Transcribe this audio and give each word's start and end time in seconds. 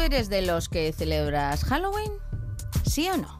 ¿Tú 0.00 0.06
eres 0.06 0.30
de 0.30 0.40
los 0.40 0.70
que 0.70 0.94
celebras 0.94 1.62
Halloween? 1.62 2.10
¿Sí 2.86 3.06
o 3.10 3.18
no? 3.18 3.36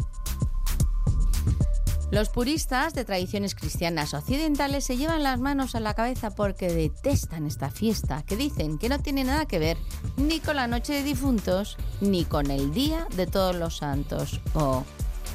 Los 2.10 2.28
puristas 2.28 2.92
de 2.92 3.06
tradiciones 3.06 3.54
cristianas 3.54 4.12
occidentales 4.12 4.84
se 4.84 4.98
llevan 4.98 5.22
las 5.22 5.40
manos 5.40 5.74
a 5.74 5.80
la 5.80 5.94
cabeza 5.94 6.28
porque 6.34 6.70
detestan 6.70 7.46
esta 7.46 7.70
fiesta, 7.70 8.24
que 8.24 8.36
dicen 8.36 8.76
que 8.76 8.90
no 8.90 8.98
tiene 8.98 9.24
nada 9.24 9.46
que 9.46 9.58
ver 9.58 9.78
ni 10.18 10.38
con 10.38 10.56
la 10.56 10.66
noche 10.66 10.92
de 10.92 11.02
difuntos 11.02 11.78
ni 12.02 12.26
con 12.26 12.50
el 12.50 12.74
Día 12.74 13.06
de 13.16 13.26
Todos 13.26 13.56
los 13.56 13.78
Santos. 13.78 14.42
O 14.52 14.84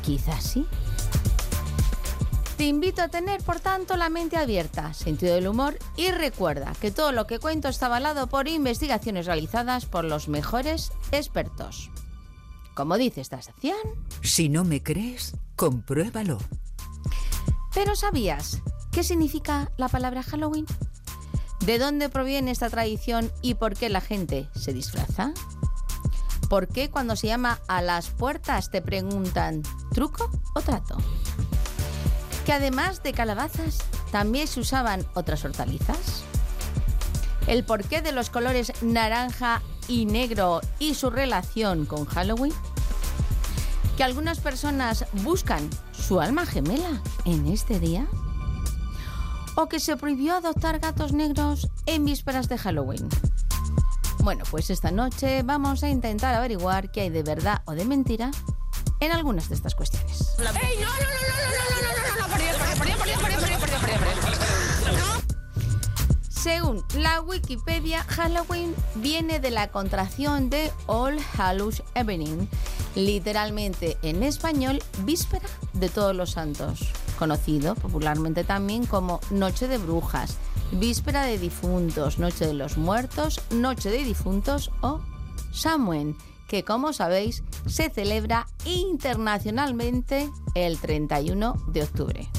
quizás 0.03 0.43
sí. 0.43 0.67
Te 2.57 2.63
invito 2.65 3.01
a 3.01 3.09
tener, 3.09 3.43
por 3.43 3.59
tanto, 3.59 3.97
la 3.97 4.07
mente 4.07 4.37
abierta, 4.37 4.93
sentido 4.93 5.35
del 5.35 5.47
humor 5.47 5.77
y 5.97 6.11
recuerda 6.11 6.73
que 6.79 6.89
todo 6.89 7.11
lo 7.11 7.27
que 7.27 7.39
cuento 7.39 7.67
está 7.67 7.87
avalado 7.87 8.27
por 8.27 8.47
investigaciones 8.47 9.25
realizadas 9.25 9.85
por 9.85 10.05
los 10.05 10.29
mejores 10.29 10.93
expertos. 11.11 11.91
Como 12.73 12.97
dice 12.97 13.19
esta 13.19 13.41
sección... 13.41 13.77
Si 14.21 14.47
no 14.47 14.63
me 14.63 14.81
crees, 14.81 15.35
compruébalo. 15.57 16.37
Pero 17.73 17.93
¿sabías 17.97 18.61
qué 18.93 19.03
significa 19.03 19.69
la 19.75 19.89
palabra 19.89 20.23
Halloween? 20.23 20.65
¿De 21.65 21.77
dónde 21.77 22.07
proviene 22.07 22.51
esta 22.51 22.69
tradición 22.69 23.33
y 23.41 23.55
por 23.55 23.73
qué 23.73 23.89
la 23.89 23.99
gente 23.99 24.47
se 24.55 24.71
disfraza? 24.71 25.33
¿Por 26.49 26.69
qué 26.69 26.89
cuando 26.89 27.17
se 27.17 27.27
llama 27.27 27.59
a 27.67 27.81
las 27.81 28.11
puertas 28.11 28.71
te 28.71 28.81
preguntan 28.81 29.61
truco 29.91 30.29
o 30.53 30.61
trato? 30.61 30.97
Que 32.45 32.53
además 32.53 33.03
de 33.03 33.13
calabazas 33.13 33.79
también 34.11 34.47
se 34.47 34.59
usaban 34.59 35.05
otras 35.15 35.43
hortalizas. 35.43 36.23
El 37.47 37.63
porqué 37.63 38.01
de 38.01 38.11
los 38.11 38.29
colores 38.29 38.71
naranja 38.81 39.61
y 39.87 40.05
negro 40.05 40.61
y 40.79 40.95
su 40.95 41.09
relación 41.09 41.85
con 41.85 42.05
Halloween 42.05 42.53
que 43.95 44.03
algunas 44.03 44.39
personas 44.39 45.05
buscan 45.13 45.69
su 45.93 46.19
alma 46.19 46.45
gemela 46.45 47.01
en 47.23 47.47
este 47.47 47.79
día? 47.79 48.07
¿O 49.55 49.67
que 49.67 49.79
se 49.79 49.95
prohibió 49.95 50.35
adoptar 50.35 50.79
gatos 50.79 51.13
negros 51.13 51.69
en 51.85 52.03
vísperas 52.03 52.49
de 52.49 52.57
Halloween? 52.57 53.07
Bueno, 54.19 54.43
pues 54.51 54.69
esta 54.69 54.91
noche 54.91 55.43
vamos 55.43 55.83
a 55.83 55.89
intentar 55.89 56.35
averiguar 56.35 56.91
qué 56.91 57.01
hay 57.01 57.09
de 57.09 57.23
verdad 57.23 57.61
o 57.65 57.71
de 57.71 57.85
mentira 57.85 58.31
en 58.99 59.11
algunas 59.11 59.47
de 59.47 59.55
estas 59.55 59.75
cuestiones. 59.75 60.35
¡Ey, 60.39 60.45
no, 60.45 60.51
no, 60.51 60.89
no, 60.89 61.15
no, 61.31 61.45
no, 61.69 61.81
no, 61.81 62.01
no, 62.01 62.04
Según 66.45 66.83
la 66.99 67.21
Wikipedia, 67.21 68.03
Halloween 68.03 68.75
viene 68.93 69.39
de 69.39 69.49
la 69.49 69.71
contracción 69.71 70.51
de 70.51 70.71
All 70.85 71.17
Hallows 71.35 71.81
Evening, 71.95 72.45
literalmente 72.93 73.97
en 74.03 74.21
español, 74.21 74.77
víspera 75.05 75.47
de 75.73 75.89
todos 75.89 76.15
los 76.15 76.33
santos, 76.33 76.81
conocido 77.17 77.73
popularmente 77.73 78.43
también 78.43 78.85
como 78.85 79.21
Noche 79.31 79.67
de 79.67 79.79
Brujas, 79.79 80.37
víspera 80.71 81.23
de 81.23 81.39
difuntos, 81.39 82.19
Noche 82.19 82.45
de 82.45 82.53
los 82.53 82.77
Muertos, 82.77 83.41
Noche 83.49 83.89
de 83.89 84.03
Difuntos 84.03 84.69
o 84.81 85.01
Samhain, 85.51 86.15
que 86.47 86.63
como 86.63 86.93
sabéis 86.93 87.41
se 87.65 87.89
celebra 87.89 88.45
internacionalmente 88.65 90.29
el 90.53 90.77
31 90.77 91.55
de 91.69 91.81
octubre. 91.81 92.29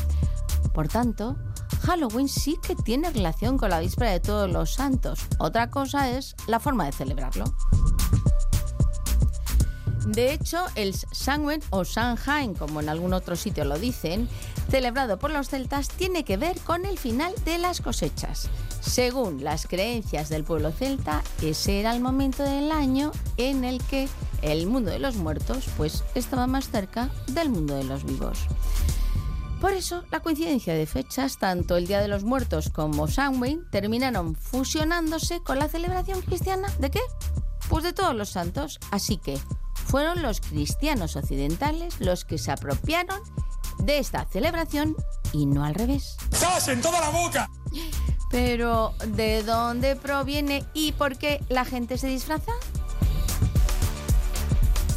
Por 0.72 0.86
tanto, 0.86 1.36
Halloween 1.82 2.28
sí 2.28 2.58
que 2.60 2.74
tiene 2.74 3.10
relación 3.10 3.58
con 3.58 3.70
la 3.70 3.80
víspera 3.80 4.10
de 4.10 4.20
todos 4.20 4.50
los 4.50 4.74
santos. 4.74 5.20
Otra 5.38 5.70
cosa 5.70 6.10
es 6.10 6.34
la 6.46 6.60
forma 6.60 6.86
de 6.86 6.92
celebrarlo. 6.92 7.44
De 10.06 10.32
hecho, 10.32 10.64
el 10.76 10.94
Samhain 10.94 11.60
o 11.70 11.84
Samhain, 11.84 12.54
como 12.54 12.80
en 12.80 12.88
algún 12.88 13.12
otro 13.12 13.34
sitio 13.34 13.64
lo 13.64 13.76
dicen, 13.76 14.28
celebrado 14.70 15.18
por 15.18 15.32
los 15.32 15.48
celtas, 15.48 15.88
tiene 15.88 16.24
que 16.24 16.36
ver 16.36 16.56
con 16.60 16.84
el 16.84 16.96
final 16.96 17.34
de 17.44 17.58
las 17.58 17.80
cosechas. 17.80 18.48
Según 18.80 19.42
las 19.42 19.66
creencias 19.66 20.28
del 20.28 20.44
pueblo 20.44 20.70
celta, 20.70 21.24
ese 21.42 21.80
era 21.80 21.92
el 21.92 22.00
momento 22.00 22.44
del 22.44 22.70
año 22.70 23.10
en 23.36 23.64
el 23.64 23.82
que 23.82 24.08
el 24.42 24.68
mundo 24.68 24.92
de 24.92 25.00
los 25.00 25.16
muertos 25.16 25.64
pues 25.76 26.04
estaba 26.14 26.46
más 26.46 26.70
cerca 26.70 27.10
del 27.26 27.48
mundo 27.50 27.74
de 27.74 27.84
los 27.84 28.04
vivos. 28.04 28.38
Por 29.66 29.74
eso, 29.74 30.04
la 30.12 30.20
coincidencia 30.20 30.74
de 30.74 30.86
fechas, 30.86 31.38
tanto 31.38 31.76
el 31.76 31.88
Día 31.88 32.00
de 32.00 32.06
los 32.06 32.22
Muertos 32.22 32.70
como 32.70 33.08
Samhain, 33.08 33.68
terminaron 33.68 34.36
fusionándose 34.36 35.40
con 35.40 35.58
la 35.58 35.66
celebración 35.66 36.22
cristiana 36.22 36.68
de 36.78 36.92
qué? 36.92 37.00
Pues 37.68 37.82
de 37.82 37.92
todos 37.92 38.14
los 38.14 38.28
santos. 38.28 38.78
Así 38.92 39.16
que 39.16 39.36
fueron 39.74 40.22
los 40.22 40.40
cristianos 40.40 41.16
occidentales 41.16 41.98
los 41.98 42.24
que 42.24 42.38
se 42.38 42.52
apropiaron 42.52 43.20
de 43.80 43.98
esta 43.98 44.24
celebración 44.26 44.94
y 45.32 45.46
no 45.46 45.64
al 45.64 45.74
revés. 45.74 46.16
¡Sas 46.30 46.68
en 46.68 46.80
toda 46.80 47.00
la 47.00 47.08
boca! 47.08 47.50
Pero, 48.30 48.94
¿de 49.04 49.42
dónde 49.42 49.96
proviene 49.96 50.64
y 50.74 50.92
por 50.92 51.18
qué 51.18 51.44
la 51.48 51.64
gente 51.64 51.98
se 51.98 52.06
disfraza? 52.06 52.52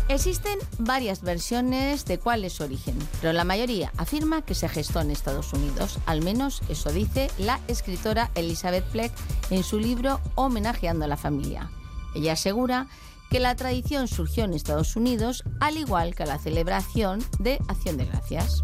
Existen 0.09 0.57
varias 0.79 1.21
versiones 1.21 2.03
de 2.05 2.17
cuál 2.17 2.43
es 2.43 2.53
su 2.53 2.63
origen, 2.63 2.97
pero 3.21 3.31
la 3.31 3.43
mayoría 3.43 3.93
afirma 3.95 4.41
que 4.41 4.55
se 4.55 4.67
gestó 4.67 5.01
en 5.01 5.11
Estados 5.11 5.53
Unidos. 5.53 5.99
Al 6.07 6.23
menos 6.23 6.63
eso 6.67 6.91
dice 6.91 7.29
la 7.37 7.59
escritora 7.67 8.31
Elizabeth 8.33 8.89
Fleck 8.91 9.13
en 9.51 9.63
su 9.63 9.77
libro 9.77 10.19
Homenajeando 10.33 11.05
a 11.05 11.07
la 11.07 11.15
familia. 11.15 11.69
Ella 12.15 12.33
asegura 12.33 12.87
que 13.29 13.39
la 13.39 13.55
tradición 13.55 14.07
surgió 14.07 14.45
en 14.45 14.55
Estados 14.55 14.95
Unidos, 14.95 15.43
al 15.59 15.77
igual 15.77 16.15
que 16.15 16.25
la 16.25 16.39
celebración 16.39 17.23
de 17.37 17.59
Acción 17.67 17.97
de 17.97 18.05
Gracias. 18.05 18.63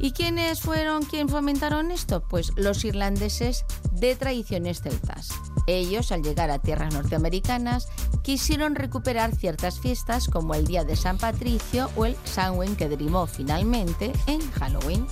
¿Y 0.00 0.12
quiénes 0.12 0.60
fueron 0.60 1.04
quienes 1.04 1.32
fomentaron 1.32 1.90
esto? 1.90 2.22
Pues 2.22 2.52
los 2.56 2.82
irlandeses 2.86 3.66
de 3.92 4.16
tradiciones 4.16 4.80
celtas. 4.80 5.28
Ellos, 5.66 6.12
al 6.12 6.22
llegar 6.22 6.50
a 6.50 6.58
tierras 6.58 6.94
norteamericanas, 6.94 7.88
quisieron 8.22 8.74
recuperar 8.74 9.34
ciertas 9.34 9.80
fiestas 9.80 10.28
como 10.28 10.54
el 10.54 10.66
Día 10.66 10.84
de 10.84 10.96
San 10.96 11.18
Patricio 11.18 11.90
o 11.96 12.06
el 12.06 12.16
Samhain 12.24 12.76
que 12.76 12.88
derivó 12.88 13.26
finalmente 13.26 14.12
en 14.26 14.40
Halloween. 14.52 15.06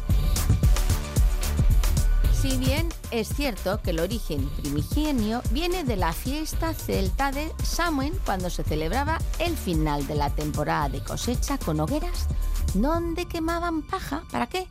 Si 2.41 2.59
bien 2.59 2.88
es 3.10 3.28
cierto 3.28 3.81
que 3.81 3.91
el 3.91 4.00
origen 4.00 4.50
primigenio 4.60 5.41
viene 5.50 5.82
de 5.82 5.97
la 5.97 6.12
fiesta 6.12 6.75
celta 6.75 7.32
de 7.32 7.50
Samhain 7.62 8.12
cuando 8.26 8.50
se 8.50 8.62
celebraba 8.65 9.19
el 9.38 9.56
final 9.56 10.06
de 10.06 10.15
la 10.15 10.28
temporada 10.28 10.91
de 10.91 11.03
cosecha 11.03 11.56
con 11.56 11.81
hogueras 11.81 12.28
donde 12.75 13.26
quemaban 13.26 13.82
paja. 13.82 14.25
¿Para 14.31 14.48
qué? 14.48 14.66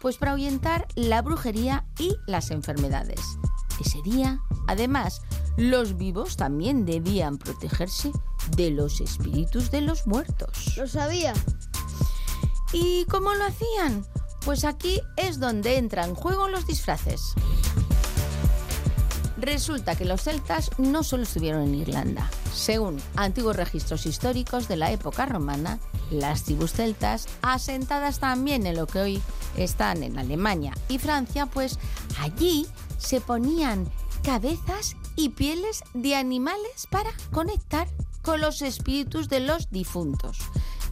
Pues 0.00 0.16
para 0.16 0.32
ahuyentar 0.32 0.86
la 0.94 1.20
brujería 1.22 1.84
y 1.98 2.16
las 2.26 2.50
enfermedades. 2.50 3.20
Ese 3.80 4.00
día, 4.02 4.40
además, 4.66 5.22
los 5.58 5.96
vivos 5.96 6.36
también 6.36 6.86
debían 6.86 7.36
protegerse 7.36 8.12
de 8.56 8.70
los 8.70 9.00
espíritus 9.00 9.72
de 9.72 9.80
los 9.80 10.06
muertos. 10.06 10.76
Lo 10.76 10.86
sabía. 10.86 11.34
¿Y 12.72 13.04
cómo 13.06 13.34
lo 13.34 13.44
hacían? 13.44 14.06
Pues 14.44 14.64
aquí 14.64 15.00
es 15.16 15.40
donde 15.40 15.76
entran 15.76 16.10
en 16.10 16.14
juego 16.14 16.48
los 16.48 16.64
disfraces. 16.64 17.34
Resulta 19.36 19.96
que 19.96 20.04
los 20.04 20.22
celtas 20.22 20.70
no 20.78 21.02
solo 21.02 21.24
estuvieron 21.24 21.62
en 21.62 21.74
Irlanda. 21.74 22.30
Según 22.54 23.02
antiguos 23.16 23.56
registros 23.56 24.06
históricos 24.06 24.68
de 24.68 24.76
la 24.76 24.92
época 24.92 25.26
romana, 25.26 25.80
las 26.12 26.44
tribus 26.44 26.72
celtas, 26.72 27.26
asentadas 27.42 28.20
también 28.20 28.64
en 28.64 28.76
lo 28.76 28.86
que 28.86 29.00
hoy 29.00 29.22
están 29.56 30.04
en 30.04 30.18
Alemania 30.20 30.72
y 30.88 30.98
Francia, 30.98 31.46
pues 31.46 31.80
allí 32.20 32.68
se 32.98 33.20
ponían 33.20 33.90
cabezas 34.22 34.94
y 35.18 35.30
pieles 35.30 35.82
de 35.94 36.14
animales 36.14 36.86
para 36.90 37.10
conectar 37.32 37.88
con 38.22 38.40
los 38.40 38.62
espíritus 38.62 39.28
de 39.28 39.40
los 39.40 39.68
difuntos. 39.70 40.38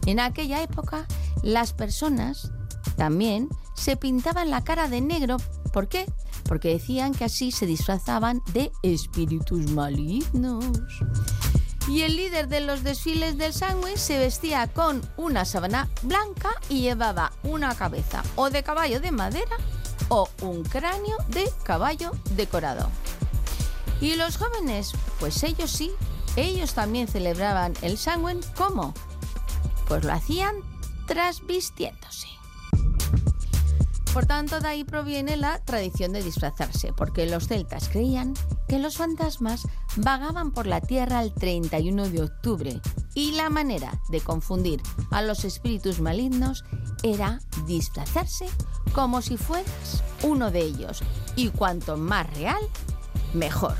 En 0.05 0.19
aquella 0.19 0.61
época, 0.61 1.07
las 1.43 1.71
personas 1.71 2.51
también 2.97 3.47
se 3.73 3.95
pintaban 3.95 4.49
la 4.49 4.63
cara 4.65 4.89
de 4.89 4.99
negro. 4.99 5.37
¿Por 5.71 5.87
qué? 5.87 6.05
Porque 6.43 6.73
decían 6.73 7.13
que 7.13 7.23
así 7.23 7.51
se 7.51 7.65
disfrazaban 7.65 8.41
de 8.51 8.71
espíritus 8.83 9.71
malignos. 9.71 10.65
Y 11.87 12.01
el 12.01 12.17
líder 12.17 12.49
de 12.49 12.59
los 12.59 12.83
desfiles 12.83 13.37
del 13.37 13.53
sándwich 13.53 13.95
se 13.95 14.19
vestía 14.19 14.67
con 14.67 15.01
una 15.15 15.45
sábana 15.45 15.87
blanca 16.03 16.49
y 16.67 16.81
llevaba 16.81 17.31
una 17.43 17.75
cabeza 17.75 18.23
o 18.35 18.49
de 18.49 18.61
caballo 18.61 18.99
de 18.99 19.11
madera 19.11 19.55
o 20.09 20.27
un 20.41 20.63
cráneo 20.63 21.15
de 21.29 21.49
caballo 21.63 22.11
decorado. 22.35 22.89
¿Y 24.01 24.15
los 24.15 24.37
jóvenes? 24.37 24.93
Pues 25.19 25.43
ellos 25.43 25.71
sí, 25.71 25.91
ellos 26.35 26.73
también 26.73 27.07
celebraban 27.07 27.73
el 27.81 27.97
Samhain 27.97 28.41
¿cómo? 28.55 28.93
Pues 29.87 30.03
lo 30.03 30.13
hacían 30.13 30.55
trasvistiéndose. 31.07 32.27
Por 34.13 34.25
tanto, 34.25 34.59
de 34.59 34.67
ahí 34.67 34.83
proviene 34.83 35.37
la 35.37 35.63
tradición 35.63 36.11
de 36.11 36.23
disfrazarse, 36.23 36.91
porque 36.91 37.27
los 37.27 37.47
celtas 37.47 37.87
creían 37.87 38.33
que 38.67 38.79
los 38.79 38.97
fantasmas 38.97 39.67
vagaban 39.95 40.51
por 40.51 40.65
la 40.65 40.81
tierra 40.81 41.21
el 41.21 41.33
31 41.33 42.09
de 42.09 42.23
octubre 42.23 42.81
y 43.13 43.33
la 43.33 43.49
manera 43.49 43.99
de 44.09 44.21
confundir 44.21 44.81
a 45.11 45.21
los 45.21 45.45
espíritus 45.45 46.01
malignos 46.01 46.63
era 47.03 47.39
disfrazarse 47.67 48.47
como 48.91 49.21
si 49.21 49.37
fueras 49.37 50.03
uno 50.23 50.49
de 50.49 50.61
ellos 50.61 51.03
y 51.35 51.49
cuanto 51.49 51.95
más 51.97 52.27
real, 52.35 52.61
mejor. 53.37 53.75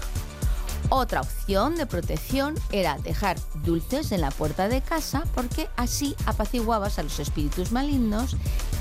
Otra 0.89 1.19
opción 1.21 1.75
de 1.75 1.85
protección 1.85 2.55
era 2.71 2.97
dejar 2.99 3.37
dulces 3.65 4.13
en 4.13 4.21
la 4.21 4.31
puerta 4.31 4.69
de 4.69 4.81
casa 4.81 5.23
porque 5.35 5.67
así 5.75 6.15
apaciguabas 6.25 6.97
a 6.97 7.03
los 7.03 7.19
espíritus 7.19 7.73
malignos 7.73 8.37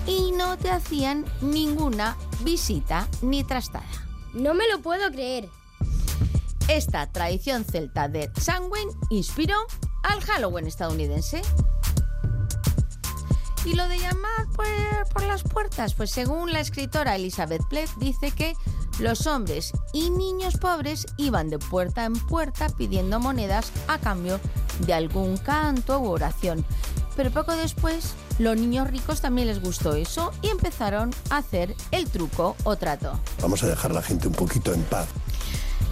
y 0.06 0.31
no 0.32 0.56
te 0.56 0.70
hacían 0.70 1.25
ninguna 1.40 2.17
visita 2.44 3.08
ni 3.23 3.43
trastada. 3.43 3.87
No 4.34 4.55
me 4.55 4.69
lo 4.69 4.81
puedo 4.82 5.11
creer. 5.11 5.49
Esta 6.69 7.11
tradición 7.11 7.64
celta 7.64 8.08
de 8.08 8.31
Samhain 8.40 8.88
inspiró 9.11 9.56
al 10.05 10.20
Halloween 10.20 10.67
estadounidense. 10.67 11.43
Y 13.64 13.75
lo 13.75 13.88
de 13.88 13.99
llamar 13.99 14.46
por, 14.55 14.67
por 15.12 15.23
las 15.25 15.43
puertas, 15.43 15.94
pues 15.94 16.12
según 16.12 16.52
la 16.52 16.61
escritora 16.61 17.17
Elizabeth 17.17 17.62
Pleff 17.69 17.96
dice 17.96 18.31
que 18.31 18.55
los 18.98 19.26
hombres 19.26 19.72
y 19.93 20.10
niños 20.10 20.56
pobres 20.56 21.06
iban 21.19 21.50
de 21.50 21.58
puerta 21.58 22.04
en 22.04 22.14
puerta 22.14 22.69
pidiendo 22.69 23.20
monedas 23.20 23.70
a 23.88 23.98
cambio 23.98 24.40
de 24.81 24.94
algún 24.94 25.37
canto 25.37 25.98
u 26.00 26.08
oración. 26.08 26.64
Pero 27.14 27.31
poco 27.31 27.56
después, 27.56 28.14
los 28.38 28.56
niños 28.56 28.88
ricos 28.88 29.20
también 29.20 29.48
les 29.48 29.62
gustó 29.62 29.94
eso 29.94 30.32
y 30.43 30.48
empezaron 30.48 31.10
a 31.31 31.38
hacer 31.38 31.75
el 31.90 32.08
truco 32.08 32.56
o 32.64 32.76
trato. 32.76 33.19
Vamos 33.40 33.62
a 33.62 33.69
dejar 33.69 33.90
a 33.90 33.94
la 33.94 34.02
gente 34.02 34.28
un 34.28 34.34
poquito 34.34 34.72
en 34.72 34.82
paz. 34.82 35.08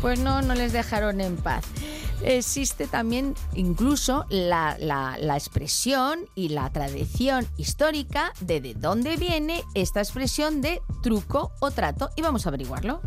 Pues 0.02 0.18
no, 0.18 0.42
no 0.42 0.54
les 0.54 0.72
dejaron 0.72 1.20
en 1.20 1.36
paz. 1.36 1.64
Existe 2.24 2.86
también 2.86 3.34
incluso 3.54 4.24
la, 4.30 4.76
expresión 5.34 6.26
y 6.34 6.48
la 6.48 6.70
tradición 6.70 7.46
histórica 7.58 8.32
de 8.40 8.62
de 8.62 8.72
dónde 8.74 9.16
viene 9.16 9.62
esta 9.74 10.00
expresión 10.00 10.62
de 10.62 10.80
truco 11.02 11.52
o 11.60 11.70
trato 11.70 12.08
y 12.16 12.22
vamos 12.22 12.46
a 12.46 12.48
averiguarlo. 12.48 13.02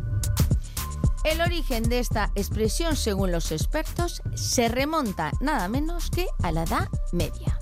El 1.24 1.42
origen 1.42 1.90
de 1.90 2.00
esta 2.00 2.32
expresión, 2.36 2.96
según 2.96 3.32
los 3.32 3.52
expertos, 3.52 4.22
se 4.36 4.70
remonta 4.70 5.32
nada 5.42 5.68
menos 5.68 6.12
que 6.12 6.28
a 6.44 6.52
la 6.52 6.64
Edad 6.64 6.88
Media. 7.12 7.58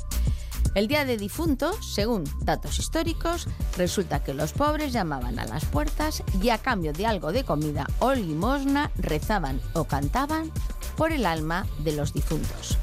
El 0.76 0.90
Día 0.90 1.06
de 1.06 1.16
Difuntos, 1.16 1.94
según 1.94 2.26
datos 2.42 2.80
históricos, 2.80 3.48
resulta 3.78 4.22
que 4.24 4.34
los 4.34 4.52
pobres 4.52 4.92
llamaban 4.92 5.40
a 5.40 5.46
las 5.46 5.64
puertas 5.64 6.22
y 6.42 6.50
a 6.50 6.58
cambio 6.58 6.92
de 6.92 7.06
algo 7.06 7.32
de 7.32 7.46
comida 7.46 7.88
o 8.00 8.14
limosna 8.14 8.92
rezaban 8.98 9.62
o 9.74 9.86
cantaban 9.86 10.52
por 10.98 11.12
el 11.12 11.26
alma 11.26 11.66
de 11.80 11.94
los 11.94 12.14
difuntos. 12.14 12.78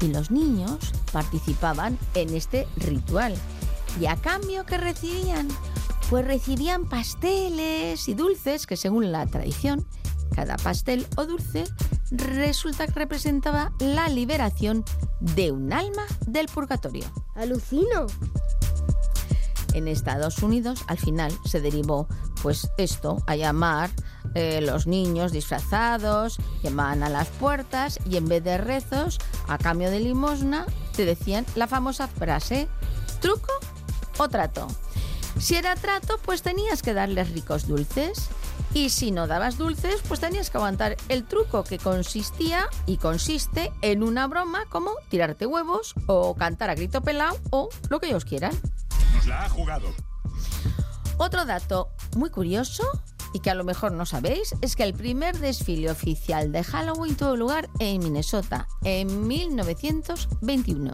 Y 0.00 0.08
los 0.08 0.30
niños 0.30 0.78
participaban 1.12 1.98
en 2.14 2.34
este 2.34 2.68
ritual. 2.76 3.34
¿Y 4.00 4.06
a 4.06 4.16
cambio 4.16 4.64
que 4.64 4.78
recibían? 4.78 5.48
Pues 6.10 6.24
recibían 6.24 6.88
pasteles 6.88 8.08
y 8.08 8.14
dulces 8.14 8.66
que 8.66 8.76
según 8.76 9.12
la 9.12 9.26
tradición, 9.26 9.86
cada 10.34 10.56
pastel 10.56 11.06
o 11.16 11.26
dulce 11.26 11.64
resulta 12.10 12.86
que 12.86 12.94
representaba 12.94 13.72
la 13.80 14.08
liberación 14.08 14.84
de 15.20 15.52
un 15.52 15.72
alma 15.72 16.04
del 16.26 16.46
purgatorio. 16.46 17.04
Alucino. 17.34 18.06
En 19.74 19.86
Estados 19.86 20.38
Unidos, 20.42 20.82
al 20.86 20.98
final, 20.98 21.32
se 21.44 21.60
derivó, 21.60 22.08
pues 22.42 22.70
esto, 22.76 23.22
a 23.26 23.36
llamar 23.36 23.90
eh, 24.34 24.60
los 24.60 24.86
niños 24.86 25.32
disfrazados, 25.32 26.38
llamaban 26.62 27.02
a 27.02 27.08
las 27.08 27.28
puertas 27.28 27.98
y 28.08 28.16
en 28.16 28.28
vez 28.28 28.44
de 28.44 28.58
rezos, 28.58 29.18
a 29.48 29.58
cambio 29.58 29.90
de 29.90 30.00
limosna, 30.00 30.66
te 30.94 31.04
decían 31.04 31.46
la 31.54 31.66
famosa 31.66 32.08
frase, 32.08 32.68
truco 33.20 33.52
o 34.18 34.28
trato. 34.28 34.68
Si 35.38 35.54
era 35.54 35.76
trato, 35.76 36.18
pues 36.24 36.42
tenías 36.42 36.82
que 36.82 36.94
darles 36.94 37.30
ricos 37.30 37.68
dulces. 37.68 38.28
Y 38.74 38.90
si 38.90 39.12
no 39.12 39.26
dabas 39.26 39.56
dulces, 39.56 40.02
pues 40.06 40.20
tenías 40.20 40.50
que 40.50 40.58
aguantar 40.58 40.96
el 41.08 41.24
truco 41.24 41.64
que 41.64 41.78
consistía 41.78 42.68
y 42.86 42.98
consiste 42.98 43.72
en 43.80 44.02
una 44.02 44.26
broma 44.26 44.66
como 44.68 44.92
tirarte 45.08 45.46
huevos 45.46 45.94
o 46.06 46.34
cantar 46.34 46.68
a 46.68 46.74
grito 46.74 47.00
pelado 47.00 47.38
o 47.50 47.70
lo 47.88 48.00
que 48.00 48.08
ellos 48.08 48.24
quieran. 48.24 48.52
Nos 49.14 49.26
la 49.26 49.44
ha 49.44 49.48
jugado. 49.48 49.88
Otro 51.16 51.44
dato 51.44 51.90
muy 52.18 52.30
curioso 52.30 52.84
y 53.32 53.40
que 53.40 53.50
a 53.50 53.54
lo 53.54 53.64
mejor 53.64 53.92
no 53.92 54.06
sabéis 54.06 54.54
es 54.60 54.76
que 54.76 54.82
el 54.82 54.94
primer 54.94 55.38
desfile 55.38 55.90
oficial 55.90 56.50
de 56.52 56.64
Halloween 56.64 57.16
tuvo 57.16 57.36
lugar 57.36 57.68
en 57.78 58.02
Minnesota 58.02 58.66
en 58.84 59.26
1921 59.26 60.92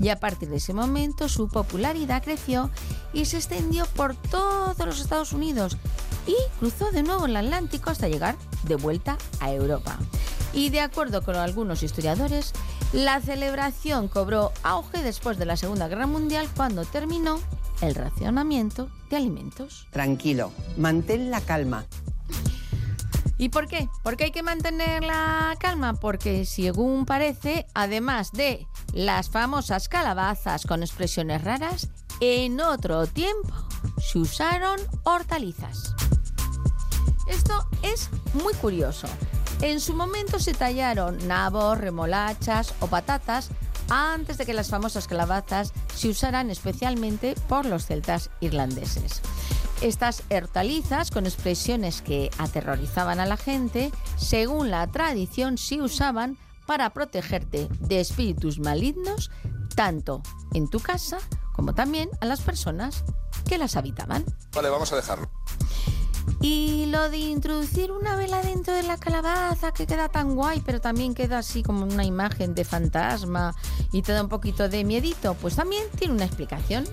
y 0.00 0.08
a 0.08 0.18
partir 0.18 0.48
de 0.48 0.56
ese 0.56 0.72
momento 0.72 1.28
su 1.28 1.48
popularidad 1.48 2.22
creció 2.22 2.70
y 3.12 3.26
se 3.26 3.36
extendió 3.36 3.86
por 3.96 4.14
todos 4.14 4.86
los 4.86 5.00
Estados 5.00 5.32
Unidos 5.32 5.76
y 6.26 6.36
cruzó 6.58 6.90
de 6.90 7.02
nuevo 7.02 7.26
el 7.26 7.36
Atlántico 7.36 7.90
hasta 7.90 8.08
llegar 8.08 8.36
de 8.64 8.76
vuelta 8.76 9.18
a 9.40 9.52
Europa. 9.52 9.98
Y 10.52 10.70
de 10.70 10.80
acuerdo 10.80 11.22
con 11.22 11.36
algunos 11.36 11.82
historiadores, 11.82 12.52
la 12.92 13.20
celebración 13.20 14.08
cobró 14.08 14.52
auge 14.62 15.02
después 15.02 15.38
de 15.38 15.46
la 15.46 15.56
Segunda 15.56 15.88
Guerra 15.88 16.06
Mundial 16.06 16.48
cuando 16.56 16.84
terminó 16.84 17.40
el 17.80 17.94
racionamiento 17.94 18.90
de 19.08 19.16
alimentos. 19.16 19.86
Tranquilo, 19.90 20.52
mantén 20.76 21.30
la 21.30 21.40
calma. 21.40 21.86
¿Y 23.38 23.48
por 23.48 23.68
qué? 23.68 23.88
¿Por 24.02 24.16
qué 24.16 24.24
hay 24.24 24.30
que 24.32 24.42
mantener 24.42 25.02
la 25.02 25.56
calma? 25.58 25.94
Porque 25.94 26.44
según 26.44 27.06
parece, 27.06 27.66
además 27.74 28.32
de 28.32 28.66
las 28.92 29.30
famosas 29.30 29.88
calabazas 29.88 30.66
con 30.66 30.82
expresiones 30.82 31.42
raras, 31.42 31.88
en 32.20 32.60
otro 32.60 33.06
tiempo 33.06 33.54
se 33.98 34.18
usaron 34.18 34.78
hortalizas. 35.04 35.94
Esto 37.28 37.66
es 37.82 38.10
muy 38.34 38.52
curioso. 38.54 39.08
En 39.62 39.80
su 39.80 39.94
momento 39.94 40.38
se 40.38 40.52
tallaron 40.52 41.26
nabos, 41.26 41.78
remolachas 41.78 42.74
o 42.80 42.88
patatas 42.88 43.50
antes 43.88 44.36
de 44.36 44.46
que 44.46 44.52
las 44.52 44.68
famosas 44.68 45.08
calabazas 45.08 45.72
se 45.94 46.08
usaran 46.08 46.50
especialmente 46.50 47.34
por 47.48 47.66
los 47.66 47.86
celtas 47.86 48.30
irlandeses. 48.40 49.20
Estas 49.80 50.22
hortalizas, 50.30 51.10
con 51.10 51.24
expresiones 51.24 52.02
que 52.02 52.30
aterrorizaban 52.38 53.18
a 53.18 53.26
la 53.26 53.36
gente, 53.36 53.90
según 54.16 54.70
la 54.70 54.86
tradición, 54.86 55.56
se 55.56 55.80
usaban 55.80 56.36
para 56.66 56.90
protegerte 56.90 57.68
de 57.80 58.00
espíritus 58.00 58.58
malignos, 58.58 59.30
tanto 59.74 60.22
en 60.54 60.68
tu 60.68 60.80
casa 60.80 61.18
como 61.54 61.74
también 61.74 62.10
a 62.20 62.26
las 62.26 62.42
personas 62.42 63.04
que 63.48 63.58
las 63.58 63.76
habitaban. 63.76 64.24
Vale, 64.54 64.68
vamos 64.68 64.92
a 64.92 64.96
dejarlo. 64.96 65.30
Y 66.42 66.86
lo 66.86 67.10
de 67.10 67.18
introducir 67.18 67.92
una 67.92 68.16
vela 68.16 68.40
dentro 68.40 68.72
de 68.72 68.82
la 68.82 68.96
calabaza 68.96 69.72
que 69.72 69.86
queda 69.86 70.08
tan 70.08 70.34
guay, 70.34 70.62
pero 70.64 70.80
también 70.80 71.14
queda 71.14 71.38
así 71.38 71.62
como 71.62 71.84
una 71.84 72.04
imagen 72.04 72.54
de 72.54 72.64
fantasma 72.64 73.54
y 73.92 74.00
te 74.00 74.12
da 74.12 74.22
un 74.22 74.30
poquito 74.30 74.68
de 74.70 74.84
miedito, 74.84 75.34
pues 75.34 75.56
también 75.56 75.84
tiene 75.98 76.14
una 76.14 76.24
explicación. 76.24 76.84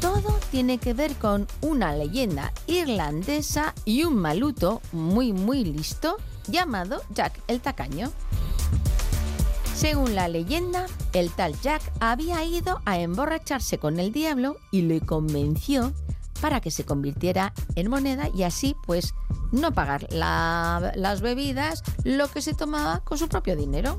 Todo 0.00 0.38
tiene 0.52 0.78
que 0.78 0.94
ver 0.94 1.16
con 1.16 1.48
una 1.62 1.94
leyenda 1.94 2.52
irlandesa 2.68 3.74
y 3.84 4.04
un 4.04 4.16
maluto 4.16 4.80
muy 4.92 5.32
muy 5.32 5.64
listo 5.64 6.18
llamado 6.46 7.02
Jack 7.10 7.40
el 7.48 7.60
Tacaño. 7.60 8.12
Según 9.74 10.14
la 10.14 10.28
leyenda, 10.28 10.86
el 11.12 11.30
tal 11.32 11.60
Jack 11.60 11.82
había 11.98 12.44
ido 12.44 12.80
a 12.84 13.00
emborracharse 13.00 13.78
con 13.78 13.98
el 13.98 14.12
diablo 14.12 14.58
y 14.70 14.82
le 14.82 15.00
convenció 15.00 15.92
para 16.42 16.60
que 16.60 16.72
se 16.72 16.84
convirtiera 16.84 17.54
en 17.76 17.88
moneda 17.88 18.28
y 18.34 18.42
así 18.42 18.74
pues 18.84 19.14
no 19.52 19.72
pagar 19.72 20.12
la, 20.12 20.92
las 20.96 21.20
bebidas, 21.20 21.84
lo 22.02 22.28
que 22.28 22.42
se 22.42 22.52
tomaba 22.52 22.98
con 23.04 23.16
su 23.16 23.28
propio 23.28 23.56
dinero. 23.56 23.96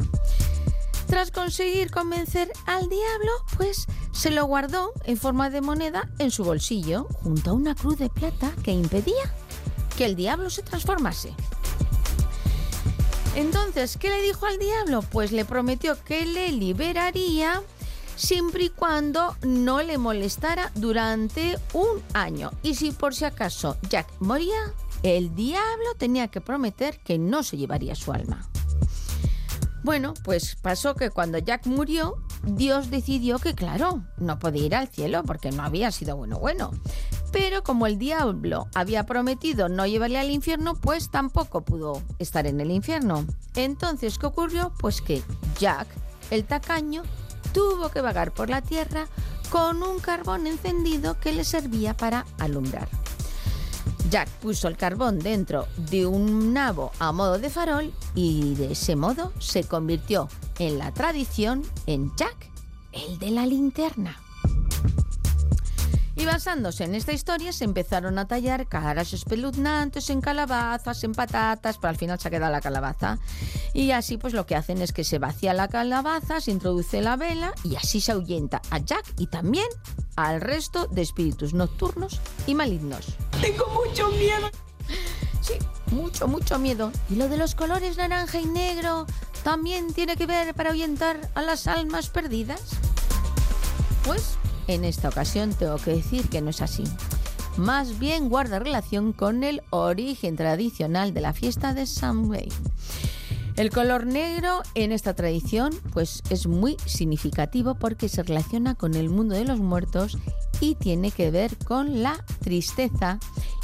Tras 1.08 1.32
conseguir 1.32 1.90
convencer 1.90 2.52
al 2.66 2.90
diablo, 2.90 3.32
pues 3.56 3.88
se 4.12 4.30
lo 4.30 4.46
guardó 4.46 4.92
en 5.06 5.16
forma 5.18 5.50
de 5.50 5.62
moneda 5.62 6.10
en 6.20 6.32
su 6.32 6.44
bolsillo, 6.44 7.08
junto 7.24 7.52
a 7.52 7.54
una 7.54 7.76
cruz 7.76 7.98
de 7.98 8.10
plata 8.10 8.52
que 8.62 8.72
impedía 8.72 9.34
que 9.98 10.04
el 10.04 10.16
diablo 10.16 10.50
se 10.50 10.64
transformase. 10.64 11.34
Entonces, 13.36 13.96
¿qué 13.98 14.10
le 14.10 14.22
dijo 14.22 14.46
al 14.48 14.60
diablo? 14.60 15.02
Pues 15.02 15.32
le 15.32 15.46
prometió 15.46 15.96
que 16.04 16.26
le 16.26 16.52
liberaría 16.52 17.62
siempre 18.24 18.64
y 18.64 18.70
cuando 18.70 19.36
no 19.44 19.84
le 19.84 19.98
molestara 19.98 20.72
durante 20.76 21.60
un 21.74 22.02
año. 22.14 22.52
Y 22.64 22.76
si 22.76 22.92
por 22.92 23.14
si 23.14 23.26
acaso 23.26 23.78
Jack 23.90 24.08
moría, 24.20 24.74
el 25.04 25.36
diablo 25.36 25.94
tenía 25.98 26.30
que 26.30 26.40
prometer 26.40 27.00
que 27.00 27.18
no 27.18 27.44
se 27.44 27.58
llevaría 27.58 27.96
su 27.96 28.14
alma. 28.14 28.48
Bueno, 29.84 30.14
pues 30.24 30.56
pasó 30.56 30.96
que 30.96 31.10
cuando 31.10 31.38
Jack 31.38 31.66
murió, 31.66 32.16
Dios 32.44 32.90
decidió 32.90 33.40
que, 33.40 33.54
claro, 33.54 34.06
no 34.18 34.40
podía 34.40 34.66
ir 34.66 34.76
al 34.76 34.88
cielo 34.88 35.24
porque 35.26 35.52
no 35.52 35.64
había 35.64 35.92
sido 35.92 36.16
bueno 36.16 36.40
bueno. 36.40 36.72
Pero 37.34 37.64
como 37.64 37.88
el 37.88 37.98
diablo 37.98 38.68
había 38.74 39.06
prometido 39.06 39.68
no 39.68 39.86
llevarle 39.86 40.20
al 40.20 40.32
infierno, 40.32 40.76
pues 40.76 41.12
tampoco 41.12 41.66
pudo 41.66 42.02
estar 42.20 42.48
en 42.48 42.62
el 42.62 42.72
infierno. 42.72 43.26
Entonces, 43.56 44.18
¿qué 44.18 44.28
ocurrió? 44.28 44.72
Pues 44.80 45.02
que 45.02 45.22
Jack, 45.60 45.88
el 46.32 46.46
tacaño, 46.46 47.04
tuvo 47.54 47.90
que 47.90 48.02
vagar 48.02 48.32
por 48.32 48.50
la 48.50 48.62
tierra 48.62 49.08
con 49.50 49.84
un 49.84 50.00
carbón 50.00 50.48
encendido 50.48 51.20
que 51.20 51.32
le 51.32 51.44
servía 51.44 51.96
para 51.96 52.26
alumbrar. 52.40 52.88
Jack 54.10 54.30
puso 54.42 54.68
el 54.68 54.78
carbón 54.78 55.20
dentro 55.20 55.68
de 55.78 56.06
un 56.06 56.54
nabo 56.54 56.92
a 57.00 57.12
modo 57.12 57.40
de 57.40 57.50
farol 57.50 57.94
y 58.16 58.54
de 58.56 58.74
ese 58.74 58.96
modo 58.96 59.32
se 59.40 59.64
convirtió 59.64 60.28
en 60.60 60.78
la 60.78 60.92
tradición 60.94 61.64
en 61.88 62.12
Jack, 62.16 62.50
el 62.92 63.18
de 63.20 63.32
la 63.32 63.46
linterna. 63.46 64.23
Y 66.24 66.26
basándose 66.26 66.86
en 66.86 66.96
esta 66.96 67.12
historia 67.12 67.52
se 67.52 67.66
empezaron 67.66 68.18
a 68.18 68.26
tallar 68.30 68.70
caras 68.70 69.12
espeluznantes 69.12 70.10
en 70.10 70.22
calabazas, 70.22 71.04
en 71.04 71.12
patatas, 71.12 71.78
pero 71.78 71.90
al 71.90 71.98
final 71.98 72.18
se 72.18 72.30
ha 72.30 72.32
quedado 72.32 72.50
la 72.50 72.62
calabaza. 72.62 73.20
Y 73.74 73.92
así 73.92 74.16
pues 74.16 74.34
lo 74.34 74.46
que 74.46 74.56
hacen 74.56 74.82
es 74.82 74.94
que 74.94 75.04
se 75.04 75.20
vacía 75.20 75.54
la 75.54 75.68
calabaza, 75.68 76.40
se 76.40 76.52
introduce 76.52 77.02
la 77.02 77.18
vela 77.18 77.52
y 77.66 77.76
así 77.76 78.00
se 78.00 78.14
ahuyenta 78.14 78.62
a 78.70 78.78
Jack 78.78 79.04
y 79.18 79.28
también 79.28 79.68
al 80.16 80.40
resto 80.40 80.88
de 80.88 81.02
espíritus 81.02 81.54
nocturnos 81.54 82.22
y 82.48 82.56
malignos. 82.56 83.06
Tengo 83.42 83.68
mucho 83.74 84.08
miedo. 84.12 84.50
Sí, 85.42 85.56
mucho, 85.92 86.30
mucho 86.30 86.58
miedo. 86.58 86.94
¿Y 87.10 87.16
lo 87.16 87.28
de 87.28 87.36
los 87.36 87.54
colores 87.54 87.98
naranja 87.98 88.40
y 88.40 88.46
negro 88.46 89.08
también 89.44 89.92
tiene 89.94 90.16
que 90.16 90.26
ver 90.26 90.54
para 90.54 90.70
ahuyentar 90.70 91.30
a 91.36 91.42
las 91.42 91.68
almas 91.68 92.08
perdidas? 92.08 92.62
Pues 94.06 94.38
en 94.68 94.86
esta 94.86 95.10
ocasión 95.10 95.54
tengo 95.54 95.78
que 95.78 95.92
decir 95.96 96.30
que 96.30 96.42
no 96.42 96.50
es 96.50 96.62
así. 96.62 96.84
Más 97.58 98.00
bien 98.00 98.30
guarda 98.30 98.60
relación 98.60 99.14
con 99.14 99.44
el 99.44 99.62
origen 99.70 100.36
tradicional 100.36 101.14
de 101.14 101.22
la 101.22 101.34
fiesta 101.34 101.74
de 101.74 101.86
Samhain. 101.86 102.50
El 103.56 103.70
color 103.70 104.08
negro 104.08 104.64
en 104.74 104.92
esta 104.92 105.14
tradición 105.14 105.72
pues 105.92 106.24
es 106.32 106.48
muy 106.48 106.76
significativo 106.86 107.76
porque 107.76 108.10
se 108.10 108.24
relaciona 108.24 108.74
con 108.74 108.96
el 108.96 109.10
mundo 109.10 109.36
de 109.36 109.46
los 109.46 109.60
muertos 109.60 110.18
y 110.60 110.74
tiene 110.74 111.12
que 111.12 111.30
ver 111.30 111.56
con 111.60 112.02
la 112.02 112.26
tristeza 112.40 113.20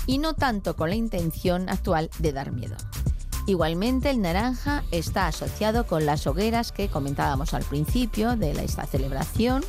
y 0.06 0.20
no 0.20 0.34
tanto 0.34 0.76
con 0.76 0.90
la 0.90 0.96
intención 0.96 1.70
actual 1.70 2.12
de 2.20 2.34
dar 2.34 2.52
miedo. 2.52 2.76
Igualmente 3.48 4.12
el 4.12 4.22
naranja 4.22 4.84
está 4.92 5.26
asociado 5.26 5.88
con 5.88 6.06
las 6.06 6.28
hogueras 6.28 6.72
que 6.72 6.88
comentábamos 6.88 7.56
al 7.56 7.64
principio 7.64 8.36
de 8.36 8.52
esta 8.52 8.86
celebración 8.86 9.64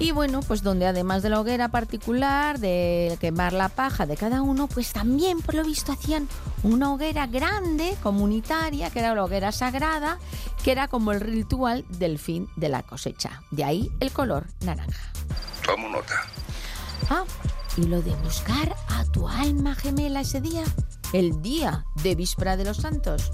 y 0.00 0.12
bueno, 0.12 0.40
pues 0.40 0.62
donde 0.62 0.86
además 0.86 1.22
de 1.22 1.30
la 1.30 1.40
hoguera 1.40 1.68
particular, 1.68 2.58
de 2.58 3.16
quemar 3.20 3.52
la 3.52 3.68
paja 3.68 4.06
de 4.06 4.16
cada 4.16 4.42
uno, 4.42 4.68
pues 4.68 4.92
también 4.92 5.40
por 5.40 5.54
lo 5.54 5.64
visto 5.64 5.92
hacían 5.92 6.28
una 6.62 6.92
hoguera 6.92 7.26
grande, 7.26 7.96
comunitaria, 8.02 8.90
que 8.90 9.00
era 9.00 9.14
la 9.14 9.24
hoguera 9.24 9.50
sagrada, 9.50 10.18
que 10.62 10.72
era 10.72 10.88
como 10.88 11.12
el 11.12 11.20
ritual 11.20 11.84
del 11.88 12.18
fin 12.18 12.48
de 12.56 12.68
la 12.68 12.82
cosecha. 12.82 13.42
De 13.50 13.64
ahí 13.64 13.90
el 14.00 14.12
color 14.12 14.46
naranja. 14.60 15.12
Tomo 15.64 15.88
nota. 15.88 16.24
Ah, 17.10 17.24
y 17.76 17.82
lo 17.82 18.02
de 18.02 18.14
buscar 18.16 18.74
a 18.88 19.04
tu 19.06 19.28
alma 19.28 19.74
gemela 19.74 20.20
ese 20.20 20.40
día, 20.40 20.64
el 21.12 21.42
día 21.42 21.84
de 22.02 22.14
víspera 22.14 22.56
de 22.56 22.64
los 22.64 22.78
santos. 22.78 23.32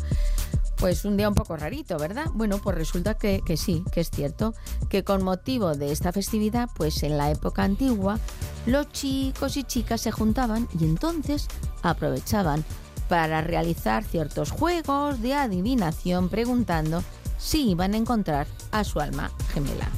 Pues 0.76 1.04
un 1.04 1.16
día 1.16 1.28
un 1.28 1.34
poco 1.34 1.56
rarito, 1.56 1.98
¿verdad? 1.98 2.26
Bueno, 2.34 2.58
pues 2.58 2.76
resulta 2.76 3.14
que, 3.14 3.40
que, 3.44 3.56
sí, 3.56 3.84
que 3.92 4.00
es 4.00 4.10
cierto, 4.10 4.54
que 4.88 5.04
con 5.04 5.22
motivo 5.22 5.74
de 5.74 5.92
esta 5.92 6.12
festividad, 6.12 6.68
pues 6.76 7.02
en 7.02 7.16
la 7.16 7.30
época 7.30 7.62
antigua, 7.62 8.18
los 8.66 8.90
chicos 8.90 9.56
y 9.56 9.64
chicas 9.64 10.00
se 10.00 10.10
juntaban 10.10 10.68
y 10.78 10.84
entonces 10.84 11.48
aprovechaban 11.82 12.64
para 13.08 13.40
realizar 13.40 14.04
ciertos 14.04 14.50
juegos 14.50 15.20
de 15.20 15.34
adivinación 15.34 16.28
preguntando 16.28 17.02
si 17.38 17.70
iban 17.70 17.94
a 17.94 17.98
encontrar 17.98 18.46
a 18.72 18.84
su 18.84 19.00
alma 19.00 19.30
gemela. 19.52 19.88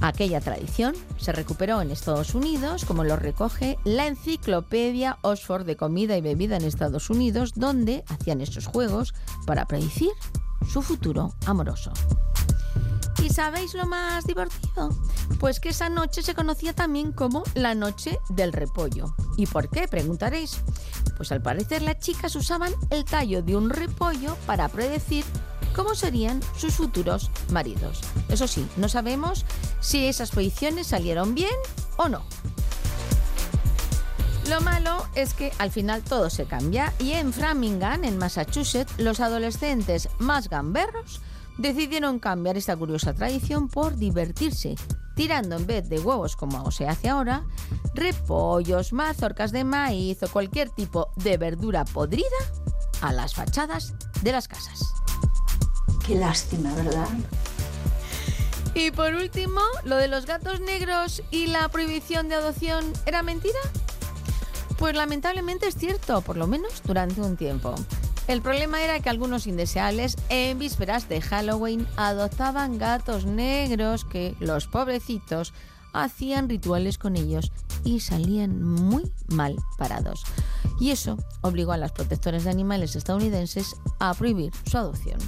Aquella 0.00 0.40
tradición 0.40 0.94
se 1.16 1.32
recuperó 1.32 1.82
en 1.82 1.90
Estados 1.90 2.34
Unidos, 2.34 2.84
como 2.84 3.02
lo 3.02 3.16
recoge 3.16 3.78
la 3.84 4.06
enciclopedia 4.06 5.18
Oxford 5.22 5.66
de 5.66 5.76
comida 5.76 6.16
y 6.16 6.20
bebida 6.20 6.56
en 6.56 6.64
Estados 6.64 7.10
Unidos, 7.10 7.52
donde 7.56 8.04
hacían 8.08 8.40
estos 8.40 8.66
juegos 8.66 9.14
para 9.44 9.66
predecir 9.66 10.10
su 10.70 10.82
futuro 10.82 11.34
amoroso. 11.46 11.92
¿Y 13.22 13.30
sabéis 13.30 13.74
lo 13.74 13.86
más 13.86 14.24
divertido? 14.24 14.90
Pues 15.40 15.58
que 15.58 15.70
esa 15.70 15.88
noche 15.88 16.22
se 16.22 16.34
conocía 16.34 16.72
también 16.72 17.12
como 17.12 17.42
la 17.54 17.74
noche 17.74 18.20
del 18.28 18.52
repollo. 18.52 19.14
¿Y 19.36 19.46
por 19.46 19.68
qué? 19.68 19.88
Preguntaréis. 19.88 20.60
Pues 21.16 21.32
al 21.32 21.42
parecer 21.42 21.82
las 21.82 21.98
chicas 21.98 22.36
usaban 22.36 22.72
el 22.90 23.04
tallo 23.04 23.42
de 23.42 23.56
un 23.56 23.70
repollo 23.70 24.36
para 24.46 24.68
predecir 24.68 25.24
cómo 25.74 25.94
serían 25.94 26.40
sus 26.56 26.74
futuros 26.74 27.30
maridos. 27.50 28.00
Eso 28.28 28.46
sí, 28.46 28.66
no 28.76 28.88
sabemos 28.88 29.44
si 29.80 30.06
esas 30.06 30.30
predicciones 30.30 30.86
salieron 30.86 31.34
bien 31.34 31.54
o 31.96 32.08
no. 32.08 32.22
Lo 34.48 34.62
malo 34.62 35.06
es 35.14 35.34
que 35.34 35.52
al 35.58 35.70
final 35.70 36.02
todo 36.02 36.30
se 36.30 36.46
cambia 36.46 36.94
y 36.98 37.12
en 37.12 37.34
Framingham, 37.34 38.04
en 38.04 38.16
Massachusetts, 38.16 38.94
los 38.98 39.20
adolescentes 39.20 40.08
más 40.18 40.48
gamberros 40.48 41.20
decidieron 41.58 42.18
cambiar 42.18 42.56
esta 42.56 42.74
curiosa 42.74 43.12
tradición 43.12 43.68
por 43.68 43.96
divertirse, 43.96 44.76
tirando 45.14 45.56
en 45.56 45.66
vez 45.66 45.88
de 45.90 46.00
huevos 46.00 46.34
como 46.34 46.70
se 46.70 46.88
hace 46.88 47.10
ahora, 47.10 47.44
repollos, 47.94 48.94
mazorcas 48.94 49.52
de 49.52 49.64
maíz 49.64 50.22
o 50.22 50.28
cualquier 50.28 50.70
tipo 50.70 51.10
de 51.16 51.36
verdura 51.36 51.84
podrida 51.84 52.24
a 53.02 53.12
las 53.12 53.34
fachadas 53.34 53.92
de 54.22 54.32
las 54.32 54.48
casas. 54.48 54.80
Qué 56.06 56.14
lástima, 56.14 56.72
¿verdad? 56.74 57.08
Y 58.74 58.90
por 58.90 59.14
último, 59.14 59.60
lo 59.84 59.96
de 59.96 60.08
los 60.08 60.26
gatos 60.26 60.60
negros 60.60 61.22
y 61.30 61.46
la 61.46 61.68
prohibición 61.68 62.28
de 62.28 62.36
adopción 62.36 62.92
era 63.06 63.22
mentira. 63.22 63.58
Pues 64.78 64.94
lamentablemente 64.94 65.66
es 65.66 65.74
cierto, 65.74 66.20
por 66.22 66.36
lo 66.36 66.46
menos 66.46 66.82
durante 66.84 67.20
un 67.20 67.36
tiempo. 67.36 67.74
El 68.28 68.42
problema 68.42 68.82
era 68.82 69.00
que 69.00 69.08
algunos 69.08 69.46
indeseables 69.46 70.16
en 70.28 70.58
vísperas 70.58 71.08
de 71.08 71.22
Halloween 71.22 71.86
adoptaban 71.96 72.78
gatos 72.78 73.24
negros 73.24 74.04
que 74.04 74.36
los 74.38 74.66
pobrecitos 74.66 75.54
hacían 75.94 76.48
rituales 76.48 76.98
con 76.98 77.16
ellos 77.16 77.50
y 77.84 78.00
salían 78.00 78.62
muy 78.62 79.10
mal 79.28 79.56
parados. 79.78 80.24
Y 80.78 80.90
eso 80.90 81.16
obligó 81.40 81.72
a 81.72 81.78
las 81.78 81.92
protectoras 81.92 82.44
de 82.44 82.50
animales 82.50 82.94
estadounidenses 82.96 83.74
a 83.98 84.14
prohibir 84.14 84.52
su 84.66 84.76
adopción. 84.76 85.18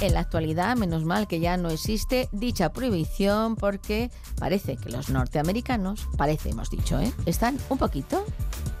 En 0.00 0.12
la 0.12 0.20
actualidad, 0.20 0.76
menos 0.76 1.04
mal 1.04 1.26
que 1.26 1.40
ya 1.40 1.56
no 1.56 1.70
existe 1.70 2.28
dicha 2.30 2.70
prohibición 2.70 3.56
porque 3.56 4.10
parece 4.38 4.76
que 4.76 4.90
los 4.90 5.08
norteamericanos, 5.08 6.06
parece 6.18 6.50
hemos 6.50 6.68
dicho, 6.68 7.00
¿eh? 7.00 7.10
están 7.24 7.58
un 7.70 7.78
poquito 7.78 8.22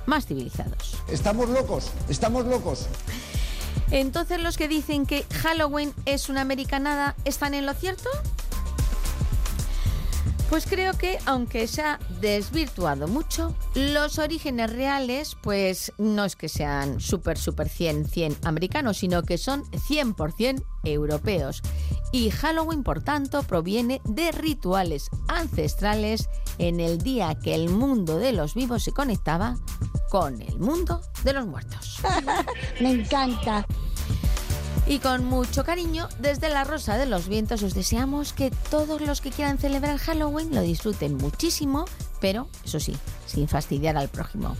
más 0.04 0.26
civilizados. 0.26 0.98
Estamos 1.08 1.48
locos, 1.48 1.90
estamos 2.10 2.44
locos. 2.44 2.86
Entonces 3.90 4.42
los 4.42 4.58
que 4.58 4.68
dicen 4.68 5.06
que 5.06 5.24
Halloween 5.42 5.94
es 6.04 6.28
una 6.28 6.42
americanada, 6.42 7.14
¿están 7.24 7.54
en 7.54 7.64
lo 7.64 7.72
cierto? 7.72 8.10
Pues 10.48 10.66
creo 10.66 10.92
que, 10.96 11.18
aunque 11.26 11.66
se 11.66 11.82
ha 11.82 11.98
desvirtuado 12.20 13.08
mucho, 13.08 13.54
los 13.74 14.18
orígenes 14.18 14.72
reales, 14.72 15.36
pues 15.42 15.92
no 15.98 16.24
es 16.24 16.36
que 16.36 16.48
sean 16.48 17.00
súper, 17.00 17.36
súper 17.36 17.68
100, 17.68 18.06
100 18.06 18.36
americanos, 18.44 18.98
sino 18.98 19.22
que 19.24 19.38
son 19.38 19.64
100% 19.72 20.62
europeos. 20.84 21.62
Y 22.12 22.30
Halloween, 22.30 22.84
por 22.84 23.02
tanto, 23.02 23.42
proviene 23.42 24.00
de 24.04 24.30
rituales 24.30 25.10
ancestrales 25.26 26.28
en 26.58 26.78
el 26.78 26.98
día 26.98 27.34
que 27.34 27.54
el 27.54 27.68
mundo 27.68 28.18
de 28.18 28.32
los 28.32 28.54
vivos 28.54 28.84
se 28.84 28.92
conectaba 28.92 29.56
con 30.10 30.40
el 30.40 30.58
mundo 30.60 31.00
de 31.24 31.32
los 31.32 31.46
muertos. 31.46 32.00
Me 32.80 32.92
encanta. 32.92 33.66
Y 34.88 35.00
con 35.00 35.24
mucho 35.24 35.64
cariño, 35.64 36.08
desde 36.20 36.48
la 36.48 36.62
Rosa 36.62 36.96
de 36.96 37.06
los 37.06 37.26
Vientos 37.28 37.64
os 37.64 37.74
deseamos 37.74 38.32
que 38.32 38.52
todos 38.70 39.00
los 39.00 39.20
que 39.20 39.30
quieran 39.30 39.58
celebrar 39.58 39.98
Halloween 39.98 40.54
lo 40.54 40.60
disfruten 40.60 41.16
muchísimo, 41.16 41.86
pero 42.20 42.48
eso 42.64 42.78
sí, 42.78 42.96
sin 43.26 43.48
fastidiar 43.48 43.96
al 43.96 44.08
prójimo. 44.08 44.56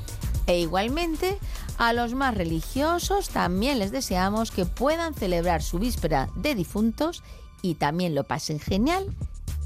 E 0.49 0.59
igualmente, 0.59 1.39
a 1.79 1.93
los 1.93 2.15
más 2.15 2.35
religiosos 2.35 3.29
también 3.29 3.79
les 3.79 3.93
deseamos 3.93 4.51
que 4.51 4.67
puedan 4.67 5.15
celebrar 5.15 5.63
su 5.63 5.79
víspera 5.79 6.29
de 6.35 6.57
difuntos 6.57 7.23
y 7.63 7.75
también 7.75 8.17
lo 8.17 8.25
pasen 8.25 8.59
genial 8.59 9.15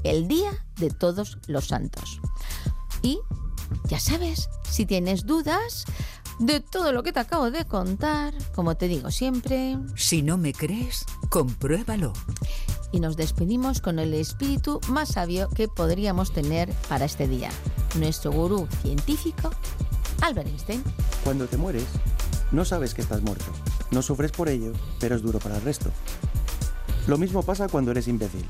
el 0.03 0.27
día 0.27 0.51
de 0.77 0.91
todos 0.91 1.39
los 1.47 1.67
santos. 1.67 2.19
Y, 3.01 3.19
ya 3.85 3.99
sabes, 3.99 4.49
si 4.69 4.85
tienes 4.85 5.25
dudas, 5.25 5.85
de 6.41 6.59
todo 6.59 6.91
lo 6.91 7.03
que 7.03 7.13
te 7.13 7.19
acabo 7.19 7.51
de 7.51 7.65
contar, 7.65 8.33
como 8.55 8.75
te 8.75 8.87
digo 8.87 9.11
siempre. 9.11 9.77
Si 9.95 10.23
no 10.23 10.37
me 10.37 10.53
crees, 10.53 11.05
compruébalo. 11.29 12.13
Y 12.91 12.99
nos 12.99 13.15
despedimos 13.15 13.79
con 13.79 13.99
el 13.99 14.13
espíritu 14.13 14.81
más 14.89 15.09
sabio 15.09 15.49
que 15.49 15.67
podríamos 15.67 16.33
tener 16.33 16.69
para 16.89 17.05
este 17.05 17.27
día. 17.27 17.49
nuestro 17.95 18.31
gurú 18.31 18.67
científico, 18.81 19.51
Albert 20.21 20.47
Einstein. 20.47 20.83
Cuando 21.23 21.45
te 21.45 21.57
mueres, 21.57 21.85
no 22.51 22.65
sabes 22.65 22.93
que 22.93 23.01
estás 23.01 23.21
muerto. 23.21 23.45
No 23.91 24.01
sufres 24.01 24.31
por 24.31 24.49
ello, 24.49 24.73
pero 24.99 25.15
es 25.15 25.21
duro 25.21 25.39
para 25.39 25.57
el 25.57 25.61
resto. 25.61 25.91
Lo 27.07 27.17
mismo 27.17 27.43
pasa 27.43 27.67
cuando 27.67 27.91
eres 27.91 28.07
imbécil. 28.07 28.45